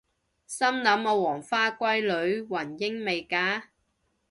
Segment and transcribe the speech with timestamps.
[0.47, 3.69] 心諗我黃花閨女雲英未嫁！？